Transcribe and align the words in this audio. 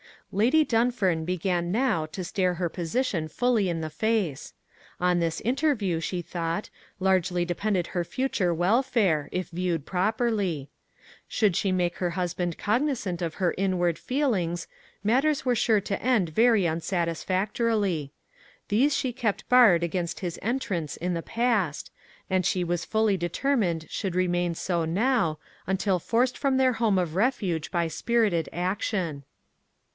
Lady 0.31 0.63
Dunfern 0.65 1.25
began 1.25 1.71
now 1.73 2.05
to 2.07 2.23
stare 2.23 2.53
her 2.55 2.69
position 2.69 3.27
fully 3.27 3.67
in 3.69 3.81
the 3.81 3.89
face. 3.89 4.53
On 4.99 5.19
this 5.19 5.41
interview, 5.41 5.99
she 5.99 6.21
thought, 6.23 6.69
largely 6.99 7.43
depended 7.45 7.87
her 7.87 8.05
future 8.05 8.53
welfare, 8.53 9.27
if 9.33 9.49
viewed 9.49 9.85
properly. 9.85 10.69
Should 11.27 11.55
she 11.55 11.71
make 11.71 11.97
her 11.97 12.11
husband 12.11 12.57
cognisant 12.57 13.21
of 13.21 13.35
her 13.35 13.53
inward 13.59 13.99
feelings, 13.99 14.67
matters 15.03 15.45
were 15.45 15.53
sure 15.53 15.81
to 15.81 16.01
end 16.01 16.29
very 16.29 16.65
unsatisfactorily. 16.65 18.11
These 18.69 18.95
she 18.95 19.13
kept 19.13 19.47
barred 19.49 19.83
against 19.83 20.21
his 20.21 20.39
entrance 20.41 20.95
in 20.95 21.13
the 21.13 21.21
past, 21.21 21.91
and 22.27 22.43
she 22.45 22.63
was 22.63 22.85
fully 22.85 23.17
determined 23.17 23.85
should 23.89 24.15
remain 24.15 24.55
so 24.55 24.85
now, 24.85 25.37
until 25.67 25.99
forced 25.99 26.37
from 26.37 26.55
their 26.55 26.73
home 26.73 26.97
of 26.97 27.15
refuge 27.15 27.69
by 27.69 27.87
spirited 27.87 28.47
action. 28.53 29.25